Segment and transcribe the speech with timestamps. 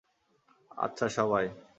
[0.77, 1.45] আচ্ছা, সবাই।